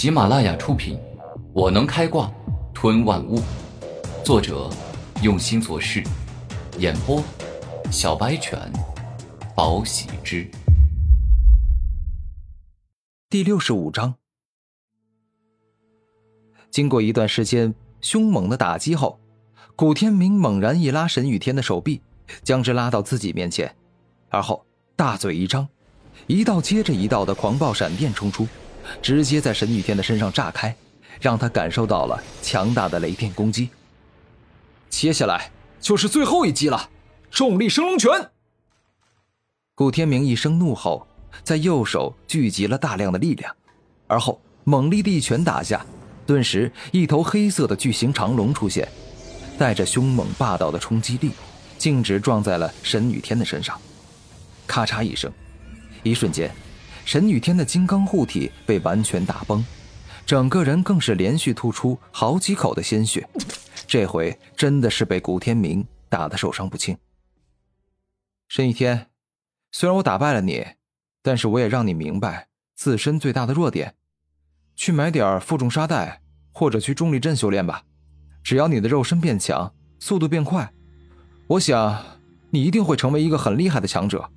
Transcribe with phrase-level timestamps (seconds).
[0.00, 0.96] 喜马拉雅出品，
[1.52, 2.32] 《我能开挂
[2.72, 3.38] 吞万物》，
[4.24, 4.70] 作者
[5.22, 6.02] 用心做事，
[6.78, 7.22] 演播
[7.92, 8.58] 小白犬，
[9.54, 10.50] 宝喜之。
[13.28, 14.14] 第六十五章，
[16.70, 19.20] 经过一段时间凶猛的打击后，
[19.76, 22.00] 古天明猛然一拉沈雨天的手臂，
[22.42, 23.76] 将之拉到自己面前，
[24.30, 24.64] 而后
[24.96, 25.68] 大嘴一张，
[26.26, 28.48] 一道接着一道的狂暴闪电冲出。
[29.02, 30.74] 直接在沈雨天的身上炸开，
[31.20, 33.70] 让他感受到了强大的雷电攻击。
[34.88, 36.90] 接下来就是最后一击了，
[37.30, 38.30] 重力升龙拳！
[39.74, 41.06] 古天明一声怒吼，
[41.42, 43.54] 在右手聚集了大量的力量，
[44.06, 45.84] 而后猛力的一拳打下，
[46.26, 48.86] 顿时一头黑色的巨型长龙出现，
[49.58, 51.30] 带着凶猛霸道的冲击力，
[51.78, 53.80] 径直撞在了沈雨天的身上。
[54.66, 55.32] 咔嚓一声，
[56.02, 56.54] 一瞬间。
[57.04, 59.64] 神雨天的金刚护体被完全打崩，
[60.24, 63.28] 整个人更是连续吐出好几口的鲜血，
[63.86, 66.96] 这回真的是被古天明打得受伤不轻。
[68.48, 69.08] 沈雨天，
[69.72, 70.64] 虽然我打败了你，
[71.22, 73.94] 但是我也让你明白自身最大的弱点，
[74.76, 76.20] 去买点负重沙袋，
[76.52, 77.84] 或者去重力阵修炼吧。
[78.42, 80.72] 只要你的肉身变强，速度变快，
[81.46, 82.04] 我想
[82.50, 84.30] 你一定会成为一个很厉害的强者。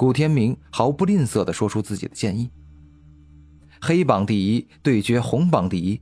[0.00, 2.50] 古天明毫不吝啬地说出自己的建议
[3.82, 6.00] ：“黑榜第一对决红榜第一，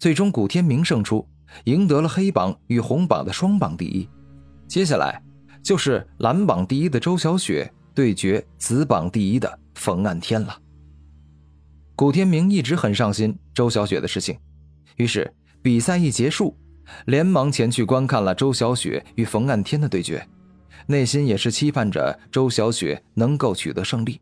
[0.00, 1.24] 最终古天明胜出，
[1.62, 4.08] 赢得了黑榜与红榜的双榜第一。
[4.66, 5.22] 接下来
[5.62, 10.60] 就是蓝榜第一的周小雪对决紫榜第一的冯岸天了。”
[11.94, 14.36] 古天明一直很上心周小雪的事情，
[14.96, 16.58] 于是比赛一结束，
[17.04, 20.26] 连忙前去观看了周小雪与冯岸天的对决。
[20.86, 24.20] 内心也是期盼着周小雪能够取得胜利。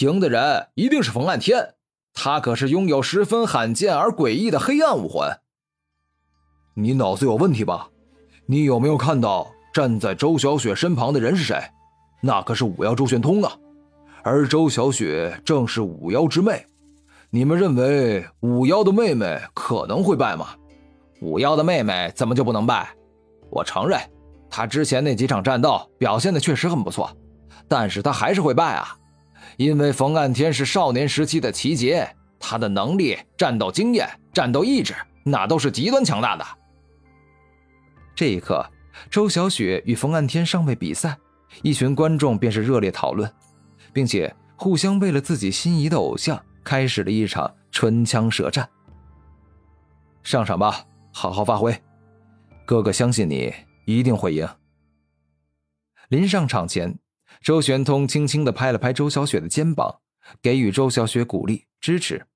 [0.00, 1.74] 赢的人一定是冯岸天，
[2.12, 5.38] 他可是拥有十分罕见而诡异的黑暗武魂。
[6.74, 7.88] 你脑子有问题吧？
[8.46, 11.58] 你有没有看到站在周小雪身旁的人是谁？
[12.20, 13.56] 那可是五妖周玄通啊！
[14.22, 16.66] 而周小雪正是五妖之妹。
[17.30, 20.48] 你们认为五妖的妹妹可能会败吗？
[21.20, 22.88] 五妖的妹妹怎么就不能败？
[23.50, 24.00] 我承认。
[24.50, 27.14] 他之前那几场战斗表现的确实很不错，
[27.68, 28.96] 但是他还是会败啊，
[29.56, 32.08] 因为冯岸天是少年时期的奇杰，
[32.38, 36.44] 他的能力、战斗经验、战斗意志那都是极端强大的。
[38.14, 38.64] 这一刻，
[39.10, 41.18] 周小雪与冯岸天尚未比赛，
[41.62, 43.30] 一群观众便是热烈讨论，
[43.92, 48.66] 并且互相为了自己心仪的偶像开始了一场唇枪舌战。
[50.22, 51.78] 上场吧，好好发挥，
[52.64, 53.52] 哥哥相信你。
[53.86, 54.46] 一定会赢。
[56.10, 56.98] 临上场前，
[57.40, 60.00] 周玄通轻轻的拍了拍周小雪的肩膀，
[60.42, 62.26] 给予周小雪鼓励支持。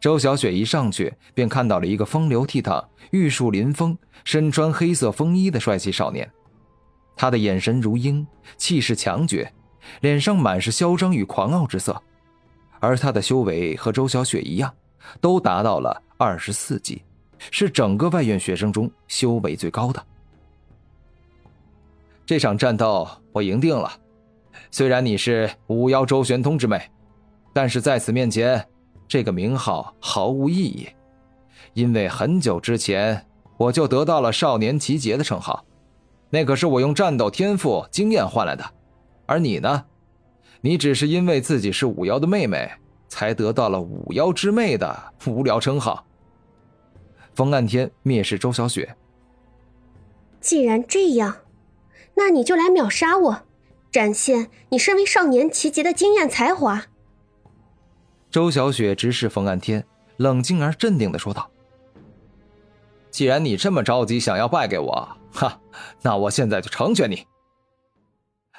[0.00, 6.30] 周小雪一上去便看到了一个风流倜傥、玉树临风、身穿黑色风衣的帅气少年，
[7.16, 8.26] 他的眼神如鹰，
[8.58, 9.50] 气势强绝，
[10.02, 12.02] 脸上满是嚣张与狂傲之色，
[12.80, 14.74] 而他的修为和周小雪一样，
[15.22, 17.02] 都达到了二十四级，
[17.50, 20.06] 是整个外院学生中修为最高的。
[22.26, 23.92] 这场战斗我赢定了，
[24.70, 26.90] 虽然你是五妖周玄通之妹，
[27.52, 28.66] 但是在此面前，
[29.06, 30.88] 这个名号毫无意义，
[31.74, 33.26] 因为很久之前
[33.58, 35.66] 我就得到了少年奇杰的称号，
[36.30, 38.64] 那可是我用战斗天赋经验换来的，
[39.26, 39.84] 而你呢，
[40.62, 42.70] 你只是因为自己是五妖的妹妹，
[43.06, 46.06] 才得到了五妖之妹的无聊称号。
[47.34, 48.96] 风岸天蔑视周小雪，
[50.40, 51.36] 既然这样。
[52.16, 53.42] 那你就来秒杀我，
[53.90, 56.86] 展现你身为少年奇杰的惊艳才华。
[58.30, 59.84] 周小雪直视冯岸天，
[60.16, 61.50] 冷静而镇定的说道
[63.10, 65.60] ：“既然你这么着急想要败给我，哈，
[66.02, 67.26] 那我现在就成全你。”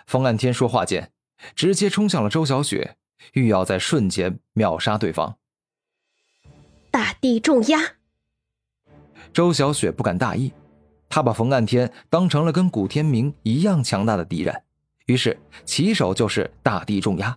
[0.08, 1.12] 冯岸天说话间，
[1.56, 2.96] 直接冲向了周小雪，
[3.34, 5.38] 欲要在瞬间秒杀对方。
[6.92, 7.96] 大地重压，
[9.34, 10.54] 周小雪不敢大意。
[11.16, 14.54] 他把冯岸天当成了跟古天明一样强大的敌人，
[15.06, 17.34] 于是起手就是大地重压，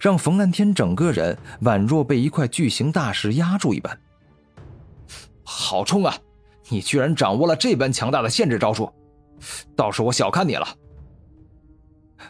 [0.00, 4.00] 让冯岸天整个人宛若被一块巨型大石压住一般。
[5.44, 6.16] 好冲啊！
[6.70, 8.90] 你居然掌握了这般强大的限制招数，
[9.76, 10.66] 倒是我小看你了。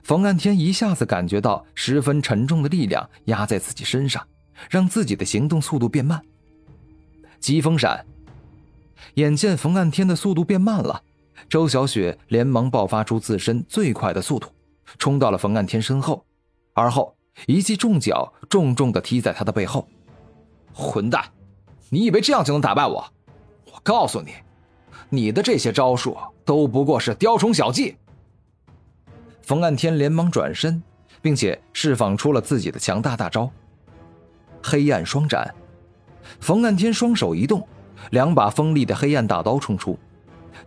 [0.03, 4.27] 冯岸天一下子感觉到十分沉重的力量压在自己身上，
[4.69, 6.21] 让自己的行动速度变慢。
[7.39, 8.05] 疾风闪。
[9.15, 11.03] 眼见冯岸天的速度变慢了，
[11.49, 14.49] 周小雪连忙爆发出自身最快的速度，
[14.99, 16.25] 冲到了冯岸天身后，
[16.75, 17.17] 而后
[17.47, 19.89] 一记重脚重重的踢在他的背后。
[20.73, 21.25] 混蛋，
[21.89, 23.05] 你以为这样就能打败我？
[23.67, 24.33] 我告诉你，
[25.09, 27.97] 你的这些招数都不过是雕虫小技。
[29.43, 30.83] 冯岸天连忙转身，
[31.23, 33.51] 并且释放出了自己的强大大招——
[34.63, 35.55] 黑暗双斩。
[36.41, 37.67] 冯岸天双手一动，
[38.11, 39.99] 两把锋利的黑暗大刀冲出，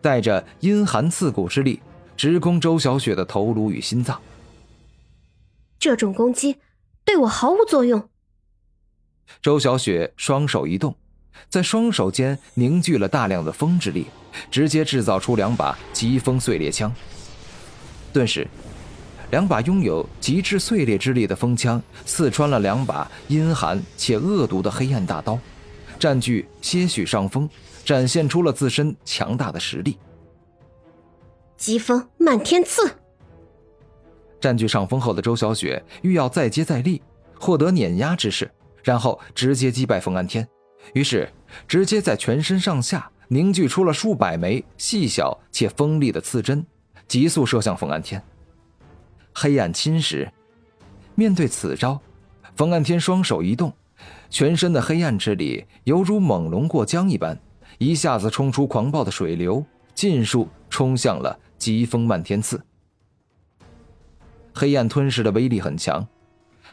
[0.01, 1.81] 带着阴寒刺骨之力，
[2.15, 4.19] 直攻周小雪的头颅与心脏。
[5.79, 6.57] 这种攻击
[7.03, 8.07] 对我毫无作用。
[9.41, 10.95] 周小雪双手一动，
[11.49, 14.05] 在双手间凝聚了大量的风之力，
[14.51, 16.93] 直接制造出两把疾风碎裂枪。
[18.13, 18.45] 顿时，
[19.31, 25.39] 两把拥有极致碎裂之力的风枪刺穿了两把阴寒且恶毒的黑暗大刀，
[26.01, 27.47] 占据些许上风，
[27.85, 29.99] 展现出了自身强大的实力。
[31.55, 32.91] 疾风漫天刺。
[34.39, 36.99] 占据上风后的周小雪欲要再接再厉，
[37.39, 38.49] 获得碾压之势。
[38.83, 40.47] 然后直接击败冯安天，
[40.93, 41.31] 于是
[41.67, 46.65] 直接在全身上下凝聚出了数百枚细小且锋利的刺针，
[47.07, 48.19] 急速射向冯安天。
[49.35, 50.27] 黑暗侵蚀，
[51.13, 52.01] 面对此招，
[52.55, 53.71] 冯安天双手一动，
[54.31, 57.37] 全身的黑暗之力犹如猛龙过江一般，
[57.77, 59.63] 一下子冲出狂暴的水流，
[59.93, 62.59] 尽数冲向了疾风漫天刺。
[64.53, 66.07] 黑暗吞噬的威力很强。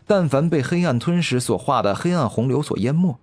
[0.06, 3.14] 但凡被黑暗吞噬所化的黑暗洪流所淹没，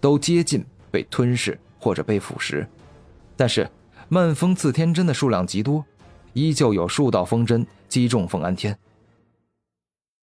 [0.00, 2.66] 都接近被吞噬或者被腐蚀。
[3.36, 3.70] 但是，
[4.08, 5.84] 漫风刺天针的数量极多，
[6.32, 8.78] 依旧有数道风针击中冯安天。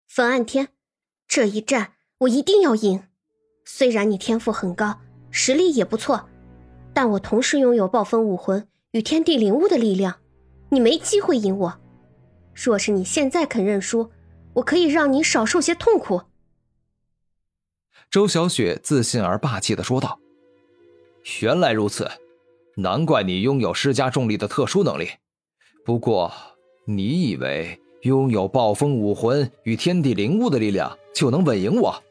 [0.09, 0.69] 冯安天，
[1.29, 3.03] 这一战我一定要赢。
[3.65, 6.29] 虽然你天赋很高，实力也不错，
[6.93, 10.17] 但我同时拥有暴风武魂与天地灵物的力量，
[10.71, 11.81] 你没机会赢我。
[12.55, 14.11] 若是你现在肯认输，
[14.55, 16.23] 我可以让你少受些痛苦。”
[18.11, 20.19] 周小雪自信而霸气的说道。
[21.43, 22.11] “原来如此，
[22.77, 25.11] 难怪你拥有施加重力的特殊能力。
[25.85, 26.33] 不过，
[26.87, 32.03] 你以为拥有暴风武魂与天地灵物的力量就能稳赢我？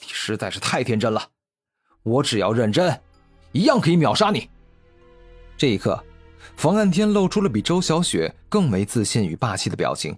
[0.00, 1.30] 你实在是太天真了。
[2.02, 3.00] 我只要认真，
[3.52, 4.48] 一样可以秒杀你。”
[5.58, 6.04] 这一刻，
[6.56, 10.16] 冯岸天露出了比周小雪更为自信与霸气的表情。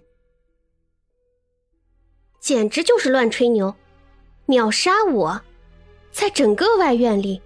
[2.39, 3.75] 简直就是乱吹牛！
[4.45, 5.41] 秒杀我，
[6.11, 7.41] 在整个外院里，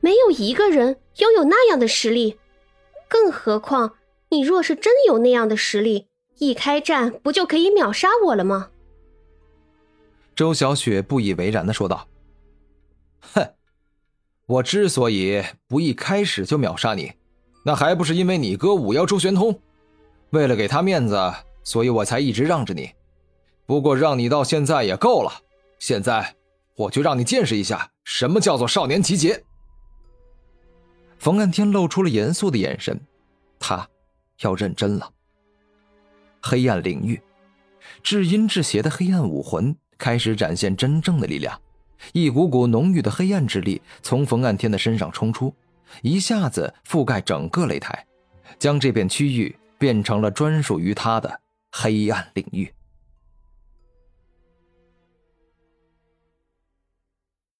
[0.00, 2.38] 没有一个人拥有那样的实力。
[3.08, 3.96] 更何况，
[4.30, 6.08] 你若是真有那样的实力，
[6.38, 8.70] 一开战不就可以秒杀我了吗？
[10.36, 12.06] 周小雪不以为然的说道
[13.32, 13.54] ：“哼，
[14.44, 17.14] 我之所以不一开始就秒杀你，
[17.64, 19.58] 那还不是因为你哥五妖周玄通？
[20.30, 21.18] 为了给他面子，
[21.64, 22.90] 所以我才一直让着你。”
[23.64, 25.32] 不过让你到现在也够了，
[25.80, 26.36] 现在
[26.76, 29.42] 我就让你见识一下什么叫做少年集结。
[31.18, 33.00] 冯岸天露出了严肃的眼神，
[33.58, 33.88] 他
[34.42, 35.12] 要认真了。
[36.40, 37.20] 黑暗领域，
[38.04, 41.58] 至阴至邪的黑暗武魂开始展现真正的力量，
[42.12, 45.54] 一股股浓郁的黑暗之力从冯岸天的身上冲出，
[46.02, 48.04] 一下子覆盖整个擂台，
[48.58, 51.40] 将这片区域变成了专属于他的
[51.72, 52.72] 黑暗领域。